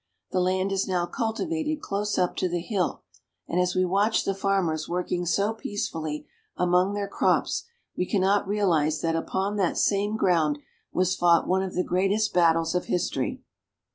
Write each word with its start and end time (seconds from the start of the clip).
The 0.31 0.39
land 0.39 0.71
is 0.71 0.87
now 0.87 1.05
cultivated 1.05 1.79
close 1.79 2.17
up 2.17 2.35
to 2.37 2.49
the 2.49 2.59
hill, 2.59 3.03
and 3.47 3.59
as 3.61 3.75
we 3.75 3.85
watch 3.85 4.25
the 4.25 4.33
farmers 4.33 4.89
working 4.89 5.27
so 5.27 5.53
peacefully 5.53 6.25
among 6.57 6.95
their 6.95 7.07
crops, 7.07 7.65
we 7.95 8.07
cannot 8.07 8.47
realize 8.47 9.01
that 9.01 9.15
upon 9.15 9.57
that 9.57 9.77
same 9.77 10.17
ground 10.17 10.57
was 10.91 11.15
fought 11.15 11.47
one 11.47 11.61
of 11.61 11.75
the 11.75 11.83
greatest 11.83 12.33
battles 12.33 12.73
of 12.73 12.85
history. 12.85 13.43